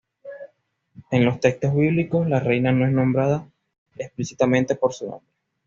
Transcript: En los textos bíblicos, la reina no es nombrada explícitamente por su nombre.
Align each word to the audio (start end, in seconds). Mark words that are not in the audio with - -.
En 1.11 1.25
los 1.25 1.39
textos 1.39 1.75
bíblicos, 1.75 2.27
la 2.27 2.39
reina 2.39 2.71
no 2.71 2.87
es 2.87 2.91
nombrada 2.91 3.47
explícitamente 3.97 4.73
por 4.73 4.95
su 4.95 5.05
nombre. 5.07 5.29